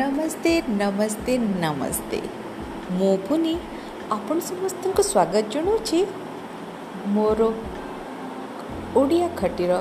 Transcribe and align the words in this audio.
ନମସ୍ତେ 0.00 0.52
ନମସ୍ତେ 0.80 1.32
ନମସ୍ତେ 1.62 2.18
ମୁଁ 2.96 3.12
ପୁନି 3.26 3.54
ଆପଣ 4.16 4.36
ସମସ୍ତଙ୍କୁ 4.46 5.02
ସ୍ୱାଗତ 5.10 5.44
ଜଣାଉଛି 5.52 6.00
ମୋର 7.14 7.40
ଓଡ଼ିଆ 9.00 9.28
ଖଟିର 9.40 9.72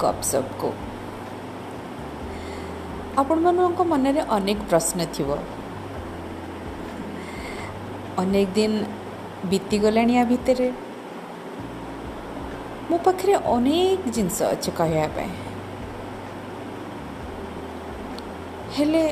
ଗପସପ୍କୁ 0.00 0.68
ଆପଣମାନଙ୍କ 3.20 3.80
ମନରେ 3.90 4.22
ଅନେକ 4.36 4.58
ପ୍ରଶ୍ନ 4.70 4.98
ଥିବ 5.14 5.30
ଅନେକ 8.22 8.48
ଦିନ 8.56 8.72
ବିତିଗଲାଣି 9.50 10.14
ୟା 10.16 10.24
ଭିତରେ 10.30 10.68
ମୋ 12.88 12.96
ପାଖରେ 13.06 13.34
ଅନେକ 13.54 14.02
ଜିନିଷ 14.14 14.38
ଅଛି 14.54 14.70
କହିବା 14.78 15.06
ପାଇଁ 15.16 15.32
ହେଲେ 18.74 19.02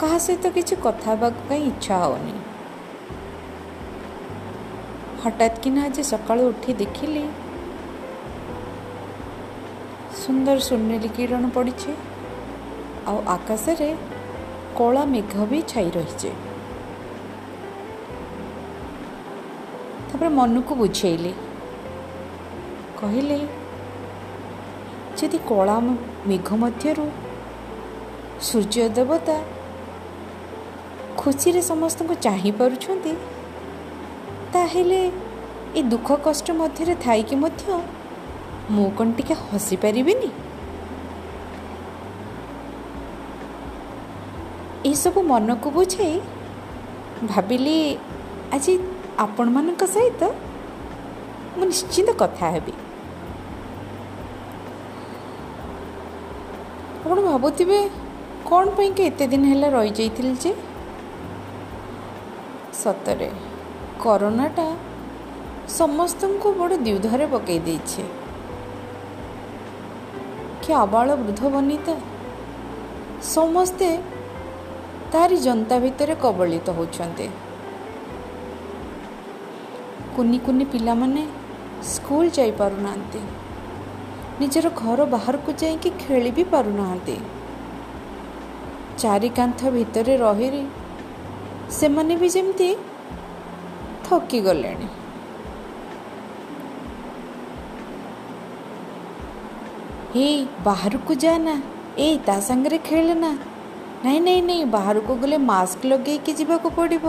କାହା 0.00 0.18
ସହିତ 0.24 0.46
କିଛି 0.56 0.74
କଥା 0.84 1.08
ହେବାକୁ 1.12 1.40
ପାଇଁ 1.48 1.62
ଇଚ୍ଛା 1.70 1.96
ହେଉନି। 2.02 2.34
ହଠାତ୍ 5.22 5.56
କିନା 5.62 5.80
ଆଜି 5.88 6.02
ସକାଳୁ 6.12 6.42
ଉଠି 6.50 6.72
ଦେଖିଲି 6.82 7.24
ସୁନ୍ଦର 10.22 10.58
ସୁନେଲି 10.68 11.08
କିରଣ 11.16 11.44
ପଡ଼ିଛି 11.56 11.92
ଆଉ 13.10 13.18
ଆକାଶରେ 13.36 13.88
କଳା 14.78 15.02
ମେଘ 15.14 15.34
ବି 15.50 15.58
ଛାଇ 15.72 15.88
ରହିଛି। 15.96 16.30
ତାପରେ 20.08 20.28
ମନକୁ 20.38 20.72
ବୁଝେଇଲି। 20.80 21.32
କହିଲି 23.00 23.40
ଯଦି 25.18 25.38
କଳା 25.50 25.76
ମେଘ 26.28 26.48
ମଧ୍ୟରୁ 26.62 27.06
ସୂର୍ଯ୍ୟ 28.46 28.88
ଦେବତା 28.96 29.36
ଖୁସିରେ 31.22 31.60
ସମସ୍ତଙ୍କୁ 31.70 32.14
ଚାହିଁ 32.26 32.50
ପାରୁଛନ୍ତି 32.60 33.12
ତାହେଲେ 34.54 35.00
ଏ 35.78 35.80
ଦୁଃଖ 35.92 36.08
କଷ୍ଟ 36.26 36.46
ମଧ୍ୟରେ 36.60 36.94
ଥାଇକି 37.04 37.34
ମଧ୍ୟ 37.42 37.64
ମୁଁ 38.74 38.88
କ'ଣ 38.98 39.08
ଟିକେ 39.18 39.34
ହସି 39.42 39.76
ପାରିବିନି 39.84 40.30
ଏସବୁ 44.90 45.20
ମନକୁ 45.30 45.68
ବୁଝାଇ 45.76 46.16
ଭାବିଲି 47.30 47.76
ଆଜି 48.56 48.72
ଆପଣମାନଙ୍କ 49.24 49.82
ସହିତ 49.94 50.22
ମୁଁ 51.56 51.64
ନିଶ୍ଚିନ୍ତ 51.70 52.10
କଥା 52.22 52.46
ହେବି। 52.54 52.72
ଆପଣ 57.04 57.18
ଭାବୁଥିବେ 57.28 57.78
କ'ଣ 58.48 58.66
ପାଇଁକି 58.78 59.02
ଏତେ 59.10 59.24
ଦିନ 59.32 59.42
ହେଲା 59.52 59.68
ରହିଯାଇଥିଲି 59.76 60.34
ଯେ? 60.44 60.52
ସତରେ 62.82 63.30
କରୋନାଟା 64.02 64.66
ସମସ୍ତଙ୍କୁ 65.68 66.48
ବଡ଼ 66.52 66.74
ଦ୍ୱିଧାରେ 66.76 67.26
ପକାଇ 67.26 67.58
ଦେଇଛି। 67.58 68.02
କି 70.62 70.72
ଆବାଳ 70.72 71.08
ବୃଦ୍ଧ 71.16 71.42
ବନିତା? 71.48 71.94
ସମସ୍ତେ 73.22 73.88
ତାରି 75.12 75.36
ଜନ୍ତା 75.36 75.78
ଭିତରେ 75.78 76.14
କବଳିତ 76.14 76.66
ହେଉଛନ୍ତି। 76.70 77.28
କୁନି 80.16 80.38
କୁନି 80.38 80.64
ପିଲାମାନେ 80.64 81.22
ସ୍କୁଲ 81.82 82.24
ଯାଇପାରୁନାହାନ୍ତି। 82.38 83.20
ନିଜର 84.40 84.66
ଘର 84.76 85.04
ବାହାରକୁ 85.04 85.50
ଯାଇକି 85.62 85.90
ଖେଳି 85.90 86.30
ବି 86.30 86.44
ପାରୁନାହାନ୍ତି। 86.44 87.16
ଚାରି 88.98 89.28
କାନ୍ଥ 89.28 89.60
ଭିତରେ 89.70 90.14
ରହି 90.16 90.48
ସେମାନେ 91.70 92.14
ବି 92.20 92.28
ଯେମିତି 92.34 92.68
ଥକି 94.06 94.38
ଗଲେଣି। 94.46 94.88
ଏଇ 100.16 100.36
ବାହାରକୁ 100.66 101.12
ଯା 101.22 101.34
ନା 101.38 101.54
ଏଇ 102.04 102.16
ତା 102.26 102.36
ସାଙ୍ଗରେ 102.46 102.78
ଖେଳେ 102.88 103.14
ନା 103.22 103.30
ନାଇଁ 104.04 104.20
ନାଇଁ 104.26 104.42
ନାଇଁ 104.48 104.64
ବାହାରକୁ 104.74 105.12
ଗଲେ 105.22 105.38
ମାସ୍କ 105.50 105.80
ଲଗେଇକି 105.92 106.32
ଯିବାକୁ 106.40 106.68
ପଡ଼ିବ। 106.78 107.04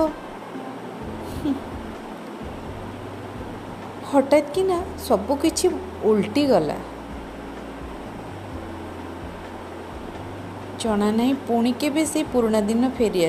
ହଠାତ୍ 4.12 4.50
କିନା 4.56 4.78
ସବୁକିଛି 5.08 5.68
ଓଲଟି 6.10 6.44
ଗଲା 6.52 6.78
ଜଣା 10.82 11.10
ନାହିଁ 11.18 11.34
ପୁଣି 11.48 11.72
କେବେ 11.82 12.04
ସେଇ 12.12 12.26
ପୁରୁଣା 12.34 12.60
ଦିନ 12.70 12.90
ଫେରି 12.98 13.22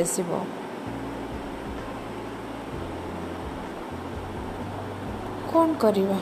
କ'ଣ 5.59 5.73
କରିବା 5.83 6.17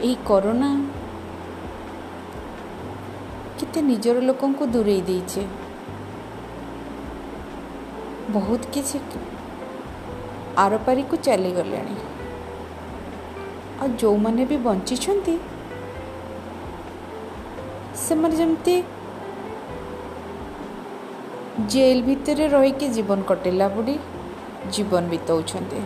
ଏଇ 0.00 0.14
କରୋନା 0.26 0.68
କେତେ 3.60 3.80
ନିଜର 3.86 4.20
ଲୋକଙ୍କୁ 4.28 4.64
ଦୂରେଇ 4.74 5.02
ଦେଇଛେ 5.08 5.42
ବହୁତ 8.34 8.62
କିଛି 8.74 8.96
ଆରପାରିକୁ 10.64 11.14
ଚାଲିଗଲେଣି 11.26 11.96
ଆଉ 13.80 13.88
ଯେଉଁମାନେ 14.00 14.42
ବି 14.50 14.56
ବଞ୍ଚିଛନ୍ତି 14.66 15.34
ସେମାନେ 18.04 18.34
ଯେମିତି 18.40 18.76
ଜେଲ୍ 21.72 22.02
ଭିତରେ 22.02 22.44
ରହିକି 22.54 22.86
ଜୀବନ 22.96 23.20
କଟେଇଲା 23.30 23.66
ପରି 23.74 23.96
ଜୀବନ 24.74 25.02
ବିତାଉଛନ୍ତି 25.14 25.80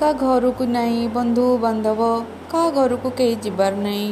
କାହା 0.00 0.12
ଘରକୁ 0.22 0.64
ନାହିଁ 0.68 1.04
ବନ୍ଧୁବାନ୍ଧବ 1.08 2.00
କାହା 2.52 2.70
ଘରକୁ 2.70 3.10
କେହି 3.18 3.36
ଯିବାର 3.44 3.74
ନାହିଁ। 3.76 4.08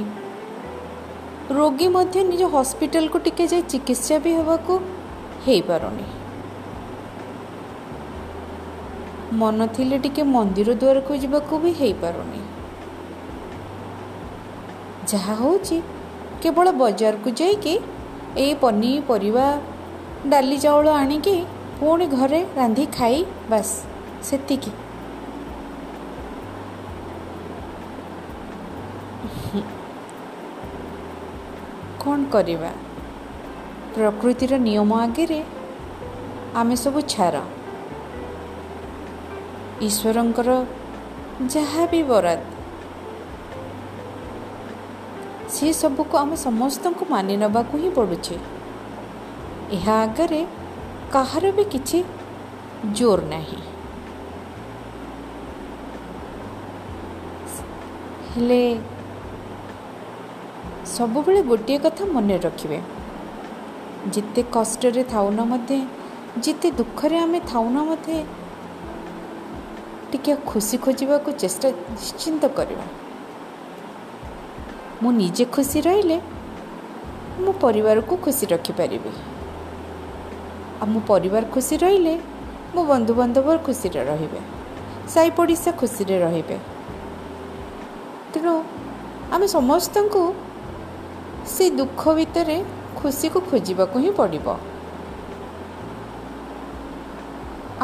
ରୋଗୀ 1.51 1.89
ମଧ୍ୟ 1.89 2.21
ନିଜ 2.29 2.43
ହସ୍ପିଟାଲକୁ 2.55 3.19
ଟିକେ 3.25 3.45
ଯାଇ 3.53 3.63
ଚିକିତ୍ସା 3.73 4.17
ବି 4.25 4.31
ହେବାକୁ 4.39 4.73
ହେଇପାରୁନି। 5.47 6.07
ମନ 9.41 9.67
ଥିଲେ 9.77 9.97
ଟିକେ 9.99 10.23
ମନ୍ଦିର 10.35 10.71
ଦ୍ୱାରକୁ 10.83 11.13
ଯିବାକୁ 11.23 11.55
ବି 11.63 11.71
ହେଇପାରୁନି। 11.81 12.41
ଯାହା 15.13 15.35
ହେଉଛି 15.35 15.77
କେବଳ 16.43 16.67
ବଜାରକୁ 16.81 17.29
ଯାଇକି 17.41 17.75
ଏଇ 18.37 18.55
ପନିପରିବା 18.55 19.47
ଡାଲି 20.27 20.57
ଚାଉଳ 20.59 20.87
ଆଣିକି 21.01 21.37
ପୁଣି 21.81 22.07
ଘରେ 22.17 22.41
ରାନ୍ଧି 22.57 22.85
ଖାଇ 22.97 23.19
ବାସ୍ 23.51 23.75
ସେତିକି। 24.31 24.73
କ'ଣ 32.05 32.21
କରିବା? 32.35 32.73
ପ୍ରକୃତିର 33.95 34.53
ନିୟମ 34.67 34.91
ଆଗରେ 35.05 35.41
ଆମେ 36.61 36.77
ସବୁ 36.85 37.01
ଛାର। 37.13 37.37
ଈଶ୍ୱରଙ୍କର 39.87 40.51
ଯାହା 41.55 41.83
ବି 41.93 42.01
ବରାଦ 42.11 42.41
ସେ 45.55 45.69
ସବୁକୁ 45.81 46.15
ଆମେ 46.19 46.37
ସମସ୍ତଙ୍କୁ 46.47 47.05
ମାନି 47.11 47.35
ନେବାକୁ 47.43 47.75
ହିଁ 47.83 47.91
ପଡ଼ୁଛି। 47.99 48.37
ଏହା 49.77 49.95
ଆଗରେ 50.05 50.41
କାହାର 51.15 51.45
ବି 51.57 51.65
କିଛି 51.73 51.99
ଜୋର 52.99 53.21
ନାହିଁ। 53.33 53.61
ହେଲେ 58.31 58.63
ସବୁବେଳେ 60.87 61.43
ଗୋଟିଏ 61.43 61.79
କଥା 61.79 62.05
ମନେ 62.05 62.37
ରଖିବେ। 62.39 62.81
ଯେତେ 64.15 64.43
କଷ୍ଟରେ 64.53 65.05
ଥାଉନା 65.05 65.45
ମଧ୍ୟ 65.45 65.81
ଯେତେ 66.45 66.71
ଦୁଃଖରେ 66.71 67.19
ଆମେ 67.19 67.41
ଥାଉନା 67.41 67.85
ମଧ୍ୟ 67.85 68.25
ଟିକେ 70.13 70.35
ଖୁସି 70.47 70.77
ଖୋଜିବାକୁ 70.77 71.33
ଚେଷ୍ଟା 71.33 71.69
ନିଶ୍ଚିନ୍ତ 71.71 72.45
କରିବା। 72.49 72.85
ମୁଁ 75.03 75.13
ନିଜେ 75.13 75.45
ଖୁସି 75.45 75.81
ରହିଲେ 75.81 76.21
ମୋ 77.41 77.53
ପରିବାରକୁ 77.61 78.17
ଖୁସି 78.17 78.47
ରଖିପାରିବି। 78.47 79.13
ଆଉ 80.83 80.87
ମୋ 80.87 81.01
ପରିବାର 81.07 81.45
ଖୁସି 81.55 81.77
ରହିଲେ 81.77 82.19
ମୋ 82.75 82.85
ବନ୍ଧୁବାନ୍ଧବ 82.85 83.57
ଖୁସିରେ 83.67 84.05
ରହିବେ। 84.05 84.41
ସାଇ 85.09 85.31
ପଡ଼ିଶା 85.31 85.71
ଖୁସିରେ 85.73 86.17
ରହିବେ। 86.19 86.59
ତେଣୁ 88.33 88.55
ଆମେ 89.33 89.47
ସମସ୍ତଙ୍କୁ 89.47 90.23
ସେ 91.53 91.65
ଦୁଃଖ 91.79 92.03
ଭିତରେ 92.19 92.57
ଖୁସିକୁ 92.99 93.39
ଖୋଜିବାକୁ 93.49 93.97
ହିଁ 94.05 94.11
ପଡ଼ିବ। 94.19 94.47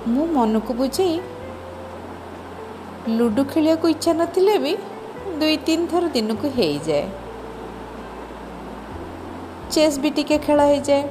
ମୁଁ 0.08 0.26
ମନକୁ 0.30 0.76
ବୁଝେଇ 0.76 1.18
ଲୁଡ଼ୁ 3.10 3.44
ଖେଳିବାକୁ 3.48 3.90
ଇଚ୍ଛା 3.90 4.14
ନଥିଲେ 4.16 4.54
ବି 4.60 4.72
ଦୁଇ 5.38 5.56
ତିନି 5.64 5.88
ଥର 5.88 6.10
ଦିନକୁ 6.12 6.52
ହେଇଯାଏ। 6.54 7.04
ଚେସ୍ 9.72 9.98
ବି 10.00 10.10
ଟିକେ 10.16 10.38
ଖେଳ 10.42 10.68
ହେଇଯାଏ। 10.68 11.02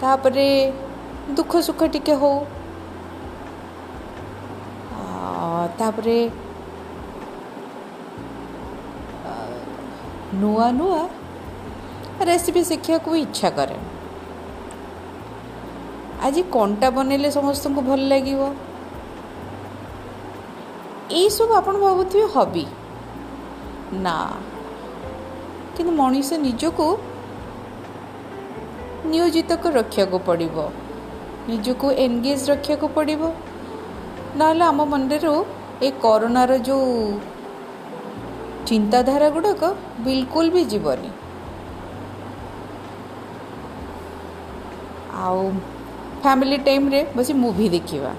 ତାପରେ 0.00 0.46
ଦୁଃଖ 1.32 1.62
ସୁଖ 1.64 1.88
ଟିକେ 1.92 2.16
ହଉ। 2.20 2.32
ତାପରେ 5.78 6.16
ନୂଆ 10.40 10.66
ନୂଆ 10.78 11.00
ରେସିପି 12.28 12.62
ଶିଖିବାକୁ 12.68 13.10
ଇଚ୍ଛା 13.16 13.48
କରେ 13.56 13.76
ଆଜି 16.24 16.42
କ'ଣଟା 16.54 16.88
ବନେଇଲେ 16.96 17.28
ସମସ୍ତଙ୍କୁ 17.38 17.80
ଭଲ 17.88 18.00
ଲାଗିବ 18.12 18.40
ଏଇସବୁ 21.12 21.52
ଆପଣ 21.58 21.74
ଭାବୁଥିବେ 21.82 22.26
ହବି 22.34 22.64
ନା 24.04 24.16
କିନ୍ତୁ 25.74 25.92
ମଣିଷ 25.98 26.28
ନିଜକୁ 26.46 26.86
ନିୟୋଜିତ 29.10 29.50
ରଖିବାକୁ 29.76 30.18
ପଡ଼ିବ 30.28 30.56
ନିଜକୁ 31.48 31.86
ଏନଗେଜ୍ 32.04 32.44
ରଖିବାକୁ 32.50 32.86
ପଡ଼ିବ 32.96 33.22
ନହେଲେ 34.38 34.64
ଆମ 34.70 34.80
ମନରେ 34.92 35.32
ଏ 35.82 35.88
କରୋନାର 36.02 36.52
ଯେଉଁ 36.66 36.90
ଚିନ୍ତାଧାରା 38.66 39.28
ଗୁଡ଼ାକ 39.36 39.62
ବିଲକୁଲ 40.04 40.46
ବି 40.54 40.62
ଯିବନି। 40.72 41.10
ଆଉ 45.24 45.42
ଫ୍ୟାମିଲି 46.22 46.58
ଟାଇମ୍ରେ 46.66 47.00
ବସି 47.16 47.32
ମୁଭି 47.42 47.66
ଦେଖିବା। 47.74 48.12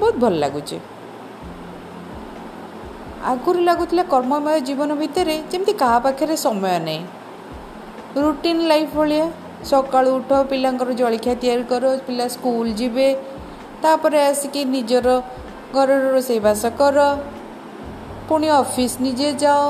ବହୁତ 0.00 0.14
ଭଲ 0.22 0.34
ଲାଗୁଛି। 0.42 0.78
ଆଗରୁ 3.30 3.60
ଲାଗୁଥିଲା 3.68 4.04
କର୍ମମୟ 4.12 4.58
ଜୀବନ 4.68 4.90
ଭିତରେ 5.00 5.36
ଯେମିତି 5.50 5.72
କାହା 5.82 5.98
ପାଖରେ 6.04 6.34
ସମୟ 6.44 6.76
ନାହିଁ। 6.86 7.00
ରୁଟିନ୍ 8.22 8.62
ଲାଇଫ୍ 8.70 8.92
ଭଳିଆ। 8.94 9.26
ସକାଳୁ 9.70 10.10
ଉଠ 10.18 10.30
ପିଲାଙ୍କର 10.50 10.90
ଜଳଖିଆ 11.00 11.34
ତିଆରି 11.42 11.64
କର 11.70 11.84
ପିଲା 12.06 12.26
ସ୍କୁଲ 12.34 12.66
ଯିବେ 12.80 13.08
ତାପରେ 13.82 14.18
ଆସିକି 14.30 14.60
ନିଜର 14.74 15.08
ଘରର 15.74 16.04
ରୋଷେଇବାସ 16.14 16.62
କର 16.80 16.98
ପୁଣି 18.28 18.48
ଅଫିସ୍ 18.62 18.96
ନିଜେ 19.04 19.28
ଯାଅ। 19.42 19.62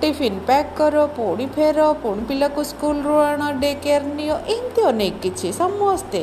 ଟିଫିନ୍ 0.00 0.38
ପ୍ୟାକ୍ 0.46 0.70
କର 0.78 0.94
ପୁଣି 1.16 1.44
ଫେର 1.56 1.78
ପୁଣି 2.02 2.22
ପିଲାକୁ 2.28 2.60
ସ୍କୁଲରୁ 2.70 3.14
ଆଣ 3.26 3.42
ଡେ 3.62 3.70
କେୟାର 3.84 4.02
ନିଅ 4.18 4.34
ଏମିତି 4.54 4.80
ଅନେକ 4.90 5.14
କିଛି 5.24 5.48
ସମସ୍ତେ। 5.60 6.22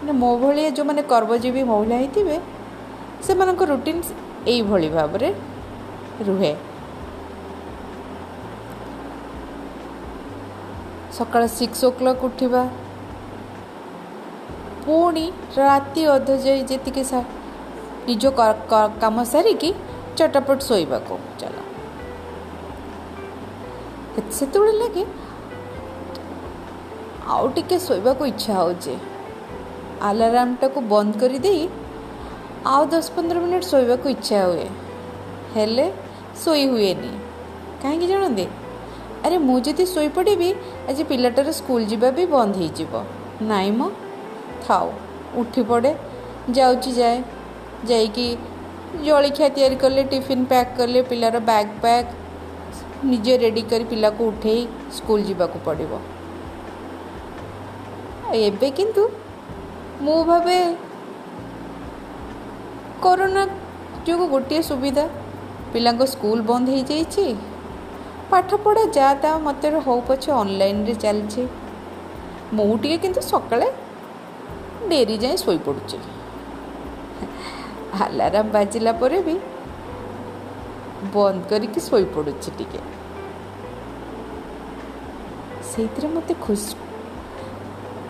ମାନେ 0.00 0.12
ମୋ 0.22 0.30
ଭଳିଆ 0.42 0.68
ଯେଉଁମାନେ 0.76 1.02
କର୍ମଜୀବୀ 1.12 1.62
ମହିଳା 1.70 1.96
ହେଇଥିବେ 2.02 2.36
ସେମାନଙ୍କ 3.26 3.62
ରୁଟିନ୍ 3.70 4.02
ଏଇଭଳି 4.52 4.88
ଭାବରେ 4.96 5.28
ରୁହେ। 6.26 6.52
ସକାଳ 11.16 11.42
ସିକ୍ସ 11.58 11.80
ଓ 11.86 11.90
କ୍ଲକ୍ 11.98 12.22
ଉଠିବା। 12.28 12.62
ପୁଣି 14.84 15.26
ରାତି 15.60 16.02
ଅଧ 16.14 16.28
ଯାଇ 16.44 16.60
ଯେତିକି 16.70 17.02
ନିଜ 18.08 18.24
କାମ 19.02 19.16
ସାରିକି 19.32 19.70
ଚଟାପଟ 20.20 20.58
ଶୋଇବାକୁ 20.68 21.14
ଚାଲ 21.40 21.56
ସେତେବେଳେ 24.38 24.72
ଲାଗେ 24.80 25.04
ଆଉ 27.34 27.44
ଟିକେ 27.56 27.76
ଶୋଇବାକୁ 27.86 28.22
ଇଚ୍ଛା 28.32 28.52
ହେଉଛି 28.58 28.94
ଆଲାର୍ମଟାକୁ 30.08 30.78
ବନ୍ଦ 30.92 31.12
କରିଦେଇ 31.22 31.64
ଆଉ 32.72 32.82
ଦଶ 32.92 33.06
ପନ୍ଦର 33.16 33.36
ମିନିଟ୍ 33.44 33.66
ଶୋଇବାକୁ 33.70 34.06
ଇଚ୍ଛା 34.16 34.38
ହୁଏ 34.48 34.66
ହେଲେ 35.54 35.86
ଶୋଇ 36.42 36.64
ହୁଏନି 36.72 37.12
କାହିଁକି 37.82 38.06
ଜାଣନ୍ତି 38.12 38.46
ଆରେ 39.24 39.36
ମୁଁ 39.46 39.56
ଯଦି 39.66 39.84
ଶୋଇପଡ଼ିବି 39.94 40.50
ଆଜି 40.88 41.02
ପିଲାଟାର 41.10 41.48
ସ୍କୁଲ 41.58 41.82
ଯିବା 41.90 42.08
ବି 42.16 42.24
ବନ୍ଦ 42.34 42.54
ହେଇଯିବ 42.60 42.92
ନାଇଁ 43.50 43.72
ମ 43.78 43.80
ଥାଉ 44.64 44.86
ଉଠି 45.40 45.62
ପଡ଼େ 45.70 45.92
ଯାଉଛି 46.56 46.90
ଯାଏ 47.00 47.18
ଯାଇକି 47.90 48.26
ଜଳଖିଆ 48.98 49.48
ତିଆରି 49.48 49.76
କଲେ 49.76 50.02
ଟିଫିନ୍ 50.12 50.44
ପ୍ୟାକ୍ 50.46 50.72
କଲେ 50.78 51.00
ପିଲାର 51.10 51.36
ବ୍ୟାଗ୍ 51.48 51.70
ପ୍ୟାକ୍ 51.82 52.08
ନିଜେ 53.04 53.34
ରେଡ଼ି 53.36 53.62
କରି 53.70 53.84
ପିଲାକୁ 53.84 54.22
ଉଠେଇ 54.30 54.62
ସ୍କୁଲ 54.96 55.20
ଯିବାକୁ 55.28 55.58
ପଡ଼ିବ 55.66 55.92
ଏବେ 58.40 58.68
କିନ୍ତୁ 58.70 59.04
ମୁଁ 60.02 60.18
ଭାବେ 60.24 60.58
କରୋନା 63.02 63.42
ଯୋଗୁଁ 64.06 64.26
ଗୋଟିଏ 64.28 64.60
ସୁବିଧା 64.62 65.06
ପିଲାଙ୍କ 65.72 66.02
ସ୍କୁଲ 66.14 66.38
ବନ୍ଦ 66.50 66.66
ହେଇଯାଇଛି 66.76 67.26
ପାଠପଢ଼ା 68.30 68.84
ଯାହା 68.96 69.14
ତା 69.22 69.30
ମତରେ 69.46 69.78
ହଉ 69.86 69.98
ପଛେ 70.08 70.30
ଅନଲାଇନ୍ରେ 70.32 70.94
ଚାଲିଛି 71.04 71.42
ମୁଁ 72.52 72.72
ଟିକେ 72.82 72.96
କିନ୍ତୁ 73.04 73.20
ସକାଳେ 73.32 73.68
ଡେରି 74.88 75.16
ଯାଏଁ 75.18 75.36
ଶୋଇପଡ଼ୁଛି 75.44 75.98
ଆଲାର୍ମ 77.98 78.46
ବାଜିଲା 78.54 78.92
ପରେ 79.00 79.18
ବି 79.26 79.34
ବନ୍ଦ 81.14 81.40
କରିକି 81.50 81.80
ଶୋଇପଡ଼ୁଛି 81.88 82.50
ଟିକେ 82.58 82.80
ସେଇଥିରେ 85.70 86.08
ମୋତେ 86.14 86.34
ଖୁସି 86.46 86.74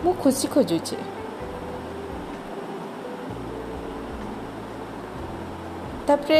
ମୁଁ 0.03 0.13
ଖୁସି 0.23 0.45
ଖୋଜୁଛି 0.53 0.95
ତାପରେ 6.07 6.39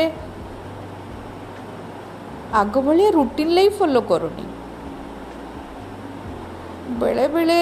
ଆଗ 2.61 2.73
ଭଳିଆ 2.85 3.09
ରୁଟିନ୍ 3.17 3.51
ଲାଇଫ୍ 3.57 3.75
ଫଲୋ 3.79 4.01
କରୁନି। 4.11 4.45
ବେଳେବେଳେ 7.01 7.59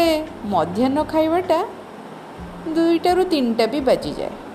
ମଧ୍ୟାହ୍ନ 0.54 0.98
ଖାଇବାଟା 1.14 1.60
ଦୁଇଟାରୁ 2.76 3.24
ତିନିଟା 3.32 3.66
ବି 3.74 3.80
ବାଜିଯାଏ। 3.90 4.49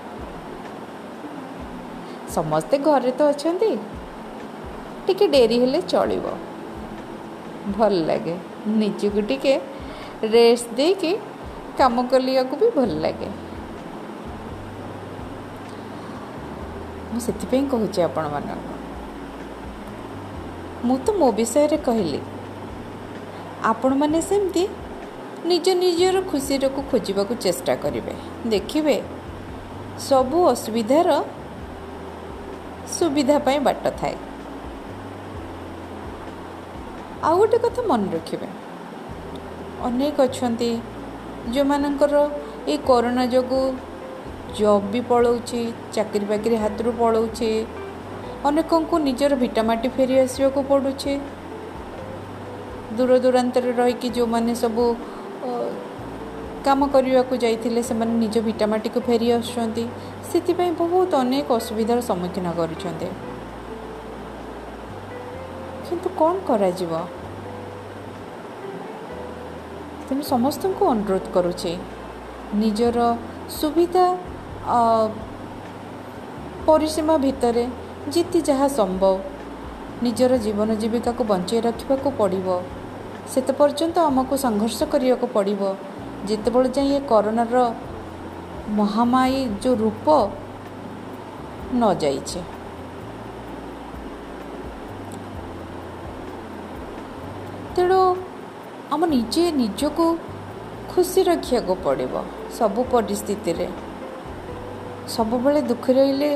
ସମସ୍ତେ 2.35 2.75
ଘରେ 2.77 3.11
ତ 3.11 3.21
ଅଛନ୍ତି। 3.31 3.71
ଟିକେ 5.07 5.25
ଡେରି 5.27 5.57
ହେଲେ 5.59 5.79
ଚଳିବ। 5.87 6.25
ଭଲ 7.77 7.93
ଲାଗେ। 8.05 8.35
ନିଜକୁ 8.79 9.21
ଟିକେ 9.21 9.53
ରେଷ୍ଟ 10.31 10.67
ଦେଇକି 10.75 11.11
କାମ 11.77 11.95
କରିବାକୁ 12.11 12.53
ବି 12.61 12.67
ଭଲ 12.75 12.91
ଲାଗେ। 13.01 13.29
ମୁଁ 17.11 17.19
ସେଥିପାଇଁ 17.19 17.63
କହୁଛି 17.71 17.99
ଆପଣମାନଙ୍କୁ। 18.01 18.73
ମୁଁ 20.87 20.97
ତ 21.05 21.07
ମୋ 21.19 21.27
ବିଷୟରେ 21.31 21.77
କହିଲି। 21.77 22.19
ଆପଣମାନେ 23.63 24.19
ସେମିତି 24.21 24.63
ନିଜ 25.45 25.67
ନିଜର 25.75 26.17
ଖୁସିରକୁ 26.31 26.79
ଖୋଜିବାକୁ 26.91 27.33
ଚେଷ୍ଟା 27.35 27.73
କରିବେ। 27.75 28.13
ଦେଖିବେ 28.45 28.97
ସବୁ 30.09 30.39
ଅସୁବିଧାର 30.47 31.09
ସୁବିଧା 32.93 33.37
ପାଇଁ 33.45 33.59
ବାଟ 33.67 33.83
ଥାଏ 33.99 34.15
ଆଉ 37.23 37.35
ଗୋଟେ 37.39 37.57
କଥା 37.63 37.81
ମନେ 37.87 38.07
ରଖିବେ 38.15 38.47
ଅନେକ 39.87 40.17
ଅଛନ୍ତି 40.27 40.69
ଯେଉଁମାନଙ୍କର 41.53 42.15
ଏଇ 42.67 42.77
କରୋନା 42.89 43.23
ଯୋଗୁଁ 43.33 43.63
ଜବ୍ 44.57 44.85
ବି 44.91 45.01
ପଳାଉଛି 45.09 45.61
ଚାକିରି 45.95 46.25
ବାକିରି 46.31 46.55
ହାତରୁ 46.63 46.91
ପଳାଉଛି 47.01 47.49
ଅନେକଙ୍କୁ 48.47 48.95
ନିଜର 49.07 49.33
ଭିଟାମାଟି 49.43 49.87
ଫେରି 49.95 50.15
ଆସିବାକୁ 50.23 50.59
ପଡ଼ୁଛି 50.69 51.13
ଦୂର 52.97 53.11
ଦୂରାନ୍ତରେ 53.23 53.71
ରହିକି 53.79 54.07
ଯେଉଁମାନେ 54.15 54.53
ସବୁ 54.61 54.85
କାମ 56.67 56.81
କରିବାକୁ 56.93 57.33
ଯାଇଥିଲେ 57.43 57.81
ସେମାନେ 57.89 58.13
ନିଜ 58.23 58.35
ଭିଟାମାଟିକୁ 58.47 58.99
ଫେରି 59.07 59.27
ଆସୁଛନ୍ତି। 59.37 59.83
ସେଥିପାଇଁ 60.29 60.71
ବହୁତ 60.81 61.11
ଅନେକ 61.23 61.47
ଅସୁବିଧାର 61.59 61.99
ସମ୍ମୁଖୀନ 62.09 62.47
କରୁଛନ୍ତି। 62.59 63.09
କିନ୍ତୁ 65.87 66.07
କ'ଣ 66.19 66.35
କରାଯିବ? 66.49 66.93
ତେଣୁ 70.05 70.23
ସମସ୍ତଙ୍କୁ 70.33 70.83
ଅନୁରୋଧ 70.93 71.25
କରୁଛି 71.35 71.71
ନିଜର 72.61 72.97
ସୁବିଧା 73.59 74.05
ପରିସୀମା 76.67 77.15
ଭିତରେ 77.25 77.63
ଯେତେ 78.13 78.39
ଯାହା 78.49 78.67
ସମ୍ଭବ 78.79 79.13
ନିଜର 80.05 80.31
ଜୀବନ 80.45 80.69
ଜୀବିକାକୁ 80.81 81.21
ବଞ୍ଚାଇ 81.31 81.59
ରଖିବାକୁ 81.67 82.07
ପଡ଼ିବ। 82.19 82.47
ସେତେ 83.33 83.53
ପର୍ଯ୍ୟନ୍ତ 83.59 83.97
ଆମକୁ 84.09 84.33
ସଂଘର୍ଷ 84.45 84.79
କରିବାକୁ 84.93 85.25
ପଡ଼ିବ। 85.35 85.61
ଯେତେବେଳେ 86.29 86.69
ଯାଏଁ 86.75 86.91
ଏ 86.97 86.99
କରୋନାର 87.11 87.55
ମହାମାରୀ 88.77 89.39
ଯେଉଁ 89.63 89.75
ରୂପ 89.83 90.05
ନ 91.73 91.81
ଯାଇଛି। 92.01 92.39
ତେଣୁ 97.75 97.99
ଆମ 98.93 99.01
ନିଜେ 99.13 99.43
ନିଜକୁ 99.61 100.05
ଖୁସି 100.91 101.19
ରଖିବାକୁ 101.29 101.73
ପଡ଼ିବ 101.85 102.13
ସବୁ 102.57 102.81
ପରିସ୍ଥିତିରେ। 102.93 103.67
ସବୁବେଳେ 105.15 105.61
ଦୁଃଖ 105.69 105.85
ରହିଲେ 105.97 106.29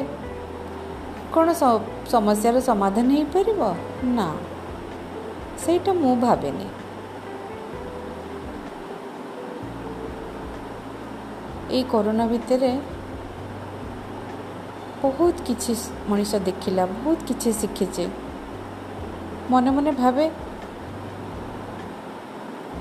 କ'ଣ 1.34 1.48
ସମସ୍ୟାର 2.14 2.56
ସମାଧାନ 2.70 3.08
ହେଇପାରିବ? 3.16 3.62
ନା। 4.16 4.28
ସେଇଟା 5.64 5.92
ମୁଁ 6.02 6.14
ଭାବେନି। 6.26 6.68
ଏଇ 11.70 11.84
କରୋନା 11.92 12.26
ଭିତରେ 12.30 12.72
ବହୁତ 15.02 15.36
କିଛି 15.48 15.74
ମଣିଷ 16.10 16.32
ଦେଖିଲା 16.48 16.84
ବହୁତ 16.94 17.20
କିଛି 17.30 17.50
ଶିଖିଛେ 17.60 18.06
ମନେ 19.52 19.70
ମନେ 19.76 19.92
ଭାବେ 20.00 20.26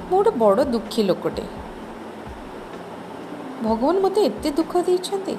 ମୁଁ 0.09 0.19
ଗୋଟେ 0.19 0.31
ବଡ଼ 0.43 0.61
ଦୁଃଖୀ 0.75 1.03
ଲୋକଟେ 1.09 1.45
ଭଗବାନ 3.63 3.95
ମୋତେ 4.03 4.21
ଏତେ 4.29 4.51
ଦୁଃଖ 4.59 4.73
ଦେଇଛନ୍ତି 4.89 5.35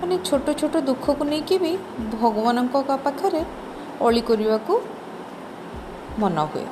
ମାନେ 0.00 0.16
ଛୋଟ 0.28 0.46
ଛୋଟ 0.60 0.74
ଦୁଃଖକୁ 0.88 1.22
ନେଇକି 1.30 1.56
ବି 1.62 1.72
ଭଗବାନଙ୍କ 2.14 2.74
ପାଖରେ 3.06 3.42
ଅଳି 4.06 4.22
କରିବାକୁ 4.28 4.74
ମନ 6.20 6.36
ହୁଏ 6.52 6.66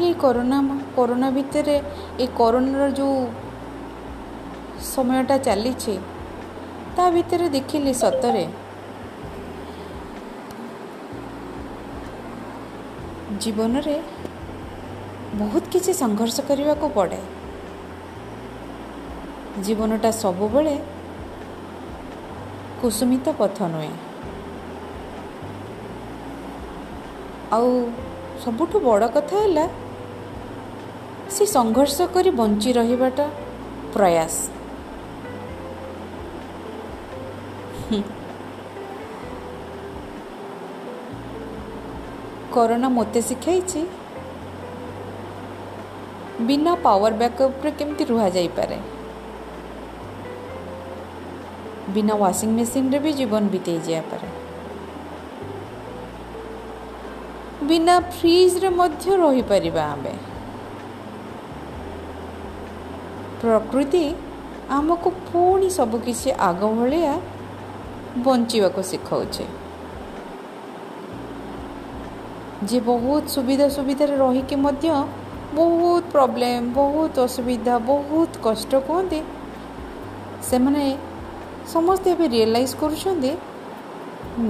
ଏଇ 0.00 0.14
କରୋନା 0.14 0.58
କରୋନା 0.96 1.30
ଭିତରେ 1.30 1.76
ଏ 2.20 2.26
କରୋନାର 2.36 2.90
ଯେଉଁ 2.90 3.18
ସମୟଟା 4.94 5.36
ଚାଲିଛି 5.38 5.94
ତା 6.96 7.04
ଭିତରେ 7.10 7.48
ଦେଖିଲି 7.48 7.94
ସତରେ। 7.94 8.44
ଜୀବନରେ 13.40 13.96
ବହୁତ 15.34 15.64
କିଛି 15.72 15.92
ସଂଘର୍ଷ 15.92 16.36
କରିବାକୁ 16.40 16.86
ପଡ଼େ। 16.88 17.20
ଜୀବନଟା 19.64 20.10
ସବୁବେଳେ 20.10 20.74
କୁସୁମିତ 22.82 23.26
ପଥ 23.38 23.56
ନୁହେଁ। 23.62 23.92
ଆଉ 27.52 27.70
ସବୁଠୁ 28.44 28.76
ବଡ଼ 28.80 29.08
କଥା 29.08 29.36
ହେଲା 29.36 29.66
ସେ 31.32 31.44
ସଂଘର୍ଷ 31.56 31.96
କରି 32.14 32.30
ବଞ୍ଚି 32.40 32.70
ରହିବାଟା 32.78 33.26
ପ୍ରୟାସ 33.94 34.36
କରୋନା 42.54 42.88
ମୋତେ 42.96 43.20
ଶିଖାଇଛି 43.28 43.80
ବିନା 46.48 46.72
ପାୱାର 46.84 47.12
ବ୍ୟାକଅପ୍ରେ 47.22 47.70
କେମିତି 47.78 48.04
ରୁହାଯାଇପାରେ 48.10 48.78
ବିନା 51.94 52.14
ୱାସିଂ 52.22 52.50
ମେସିନ୍ରେ 52.58 52.98
ବି 53.04 53.10
ଜୀବନ 53.18 53.42
ବିତେଇ 53.54 53.80
ଯାଇପାରେ 53.88 54.28
ବିନା 57.68 57.94
ଫ୍ରିଜ୍ରେ 58.14 58.68
ମଧ୍ୟ 58.78 59.04
ରହିପାରିବା 59.24 59.84
ଆମେ। 59.94 60.14
ପ୍ରକୃତି 63.44 64.04
ଆମକୁ 64.76 65.10
ପୁଣି 65.28 65.68
ସବୁକିଛି 65.78 66.30
ଆଗ 66.48 66.60
ଭଳିଆ 66.78 67.12
ବଞ୍ଚିବାକୁ 68.26 68.80
ଶିଖାଉଛି। 68.90 69.44
ଯେ 72.68 72.78
ବହୁତ 72.86 73.24
ସୁବିଧା 73.34 73.66
ସୁବିଧାରେ 73.76 74.14
ରହିକି 74.16 74.56
ମଧ୍ୟ 74.64 74.88
ବହୁତ 75.58 76.02
ପ୍ରୋବ୍ଲେମ୍ 76.12 76.66
ବହୁତ 76.78 77.14
ଅସୁବିଧା 77.28 77.74
ବହୁତ 77.90 78.32
କଷ୍ଟ 78.46 78.72
କୁହନ୍ତି 78.86 79.20
ସେମାନେ 80.48 80.84
ସମସ୍ତେ 81.74 82.08
ଏବେ 82.14 82.26
ରିଏଲାଇଜ୍ 82.34 82.74
କରୁଛନ୍ତି 82.80 83.32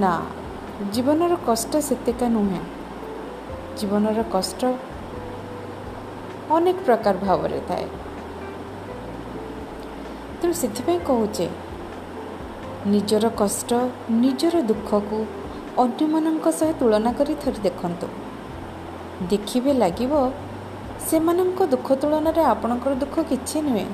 ନା 0.01 0.13
ଜୀବନର 0.93 1.33
କଷ୍ଟ 1.49 1.71
ସେତେକା 1.89 2.27
ନୁହେଁ। 2.37 2.61
ଜୀବନର 3.79 4.19
କଷ୍ଟ 4.35 4.61
ଅନେକ 6.57 6.77
ପ୍ରକାର 6.87 7.15
ଭାବରେ 7.27 7.59
ଥାଏ। 7.69 7.85
ତେଣୁ 10.45 10.57
ସେଥିପାଇଁ 10.57 10.99
କହୁଛେ 11.05 11.45
ନିଜର 12.87 13.29
କଷ୍ଟ 13.37 13.77
ନିଜର 14.23 14.59
ଦୁଃଖକୁ 14.71 15.19
ଅନ୍ୟମାନଙ୍କ 15.83 16.45
ସହ 16.59 16.69
ତୁଳନା 16.79 17.11
କରି 17.19 17.35
ଥରେ 17.43 17.59
ଦେଖନ୍ତୁ। 17.63 18.07
ଦେଖିବେ 19.31 19.71
ଲାଗିବ 19.73 20.13
ସେମାନଙ୍କ 21.07 21.59
ଦୁଃଖ 21.73 21.87
ତୁଳନାରେ 22.01 22.43
ଆପଣଙ୍କର 22.53 22.93
ଦୁଃଖ 23.03 23.15
କିଛି 23.31 23.57
ନୁହେଁ। 23.67 23.87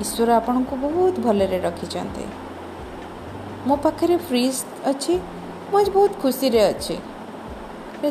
ଈଶ୍ୱର 0.00 0.28
ଆପଣଙ୍କୁ 0.40 0.74
ବହୁତ 0.84 1.14
ଭଲରେ 1.26 1.58
ରଖିଛନ୍ତି। 1.66 2.24
ମୋ 3.66 3.74
ପାଖରେ 3.84 4.16
ଫ୍ରିଜ୍ 4.26 4.60
ଅଛି 4.90 5.14
ମୁଁ 5.68 5.76
ଆଜି 5.80 5.90
ବହୁତ 5.98 6.12
ଖୁସିରେ 6.22 6.60
ଅଛି। 6.72 6.96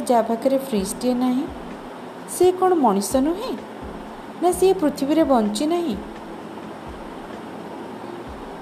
ଯାହା 0.10 0.24
ପାଖରେ 0.30 0.58
ଫ୍ରିଜ୍ଟିଏ 0.68 1.14
ନାହିଁ 1.26 1.46
ସେ 2.36 2.46
କ'ଣ 2.60 2.72
ମଣିଷ 2.86 3.12
ନୁହେଁ? 3.28 3.54
ନା 4.42 4.50
ସିଏ 4.60 4.74
ପୃଥିବୀରେ 4.82 5.24
ବଞ୍ଚି 5.24 5.66
ନାହିଁ? 5.76 5.96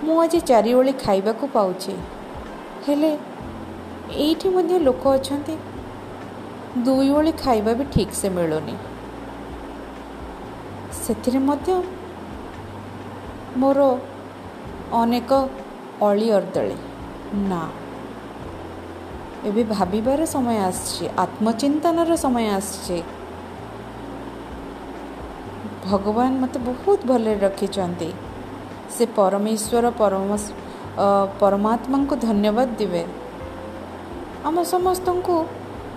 ମୁଁ 0.05 0.15
ଆଜି 0.21 0.39
ଚାରିଓଳି 0.49 0.93
ଖାଇବାକୁ 1.03 1.47
ପାଉଛି। 1.55 1.93
ହେଲେ 2.85 3.11
ଏଇଠି 4.17 4.47
ମଧ୍ୟ 4.55 4.79
ଲୋକ 4.87 5.03
ଅଛନ୍ତି। 5.17 5.55
ଦୁଇ 6.85 7.09
ଓଳି 7.17 7.31
ଖାଇବା 7.43 7.71
ବି 7.79 7.85
ଠିକ୍ସେ 7.95 8.27
ମିଳୁନି। 8.37 8.75
ସେଥିରେ 11.01 11.39
ମଧ୍ୟ 11.47 11.75
ମୋର 13.57 13.79
ଅନେକ 14.93 15.31
ଅଳି 16.07 16.27
ଅର୍ଦଳି 16.31 16.75
ନା 17.49 17.61
ଏବେ 19.49 19.63
ଭାବିବାର 19.69 20.25
ସମୟ 20.31 20.57
ଆସିଛି 20.63 21.05
ଆତ୍ମଚିନ୍ତନର 21.23 22.17
ସମୟ 22.23 22.47
ଆସିଛି। 22.51 22.97
ଭଗବାନ 25.85 26.31
ମୋତେ 26.41 26.59
ବହୁତ 26.67 26.99
ଭଲରେ 27.07 27.35
ରଖିଛନ୍ତି। 27.43 28.09
ସେ 28.95 29.03
ପରମେଶ୍ୱର 29.17 29.85
ପରମ 29.99 30.29
ପରମାତ୍ମାଙ୍କୁ 31.41 32.15
ଧନ୍ୟବାଦ 32.27 32.69
ଦେବେ। 32.79 33.03
ଆମ 34.47 34.55
ସମସ୍ତଙ୍କୁ 34.73 35.35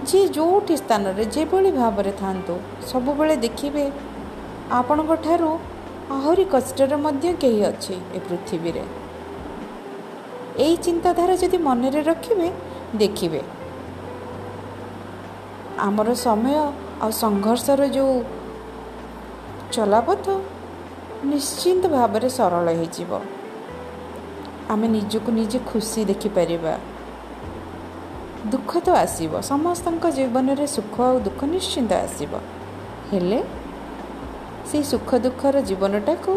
ଯିଏ 0.08 0.24
ଯେଉଁଠି 0.36 0.74
ସ୍ଥାନରେ 0.82 1.22
ଯେଭଳି 1.34 1.70
ଭାବରେ 1.80 2.12
ଥାଆନ୍ତୁ 2.20 2.54
ସବୁବେଳେ 2.90 3.34
ଦେଖିବେ 3.44 3.84
ଆପଣଙ୍କ 4.80 5.12
ଠାରୁ 5.24 5.50
ଆହୁରି 6.16 6.44
କଷ୍ଟରେ 6.54 6.96
ମଧ୍ୟ 7.04 7.26
କେହି 7.42 7.60
ଅଛି 7.70 7.94
ଏ 8.16 8.18
ପୃଥିବୀରେ। 8.28 8.84
ଏଇ 10.64 10.74
ଚିନ୍ତାଧାରା 10.86 11.34
ଯଦି 11.42 11.58
ମନରେ 11.68 12.00
ରଖିବେ 12.10 12.48
ଦେଖିବେ। 13.00 13.40
ଆମର 15.86 16.08
ସମୟ 16.26 16.54
ଆଉ 17.02 17.10
ସଂଘର୍ଷର 17.22 17.82
ଯେଉଁ 17.96 18.16
ଚଲାପଥ 19.74 20.26
ନିଶ୍ଚିନ୍ତ 21.32 21.84
ଭାବରେ 21.88 22.28
ସରଳ 22.28 22.66
ହୋଇଯିବ। 22.78 23.10
ଆମେ 24.72 24.86
ନିଜକୁ 24.96 25.30
ନିଜେ 25.38 25.58
ଖୁସି 25.70 26.00
ଦେଖିପାରିବା। 26.10 26.74
ଦୁଃଖ 28.52 28.70
ତ 28.86 28.88
ଆସିବ 29.04 29.32
ସମସ୍ତଙ୍କ 29.50 30.04
ଜୀବନରେ 30.18 30.66
ସୁଖ 30.76 30.94
ଆଉ 31.08 31.16
ଦୁଃଖ 31.26 31.40
ନିଶ୍ଚିନ୍ତ 31.54 31.92
ଆସିବ। 32.06 32.32
ହେଲେ 33.10 33.40
ସେଇ 34.68 34.84
ସୁଖ 34.92 35.10
ଦୁଃଖର 35.24 35.56
ଜୀବନଟାକୁ 35.68 36.32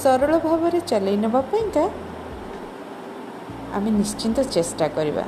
ସରଳ 0.00 0.32
ଭାବରେ 0.46 0.78
ଚଲେଇ 0.90 1.18
ନେବା 1.24 1.40
ପାଇଁକା 1.50 1.84
ଆମେ 3.76 3.90
ନିଶ୍ଚିନ୍ତ 4.00 4.38
ଚେଷ୍ଟା 4.54 4.86
କରିବା। 4.96 5.24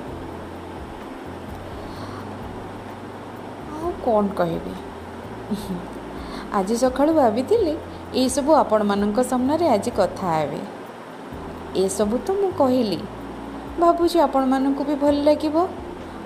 ଆଉ 3.75 3.91
କ'ଣ 4.05 4.25
କହିବି? 4.39 4.75
ଆଜି 6.59 6.77
ସକାଳୁ 6.83 7.13
ଭାବିଥିଲି 7.15 7.75
ଏଇସବୁ 8.15 8.55
ଆପଣମାନଙ୍କ 8.55 9.19
ସାମ୍ନାରେ 9.23 9.69
ଆଜି 9.69 9.91
କଥା 9.91 10.27
ହେବି। 10.37 10.61
ଏସବୁ 11.77 12.19
ତ 12.19 12.31
ମୁଁ 12.33 12.51
କହିଲି। 12.59 12.99
ଭାବୁଛି 13.81 14.19
ଆପଣମାନଙ୍କୁ 14.21 14.85
ବି 14.85 14.95
ଭଲ 14.95 15.15
ଲାଗିବ। 15.23 15.57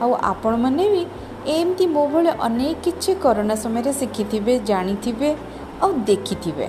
ଆଉ 0.01 0.13
ଆପଣମାନେ 0.23 0.85
ବି 0.91 1.07
ଏମିତି 1.47 1.87
ମୋ 1.87 2.07
ଭଳି 2.07 2.31
ଅନେକ 2.41 2.79
କିଛି 2.85 3.15
କରୋନା 3.15 3.55
ସମୟରେ 3.55 3.93
ଶିଖିଥିବେ 3.93 4.59
ଜାଣିଥିବେ 4.59 5.37
ଆଉ 5.83 5.93
ଦେଖିଥିବେ। 5.93 6.69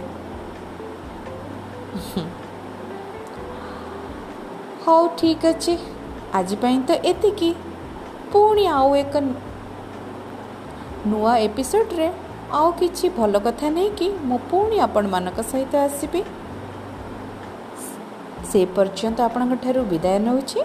ହଉ 4.86 5.08
ଠିକ୍ 5.18 5.46
ଅଛି। 5.46 5.78
ଆଜି 6.34 6.56
ପାଇଁ 6.56 6.80
ତ 6.88 6.92
ଏତିକି। 7.04 7.54
ପୁଣି 8.32 8.66
ଆଉ 8.68 8.96
ଏକ 8.96 9.14
ନୂଆ 11.08 11.38
ଏପିସୋଡ଼ରେ 11.38 12.12
ଆଉ 12.53 12.69
କିଛି 12.73 13.07
ଭଲ 13.17 13.35
କଥା 13.39 13.69
ନେଇକି 13.71 14.09
ମୁଁ 14.29 14.39
ପୁଣି 14.51 14.77
ଆପଣମାନଙ୍କ 14.87 15.39
ସହିତ 15.51 15.75
ଆସିବି 15.83 16.21
ସେ 18.51 18.61
ପର୍ଯ୍ୟନ୍ତ 18.77 19.19
ଆପଣଙ୍କ 19.29 19.55
ଠାରୁ 19.65 19.81
ବିଦାୟ 19.91 20.19
ନେଉଛି 20.27 20.61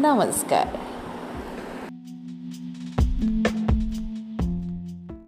ନମସ୍କାର 0.00 0.83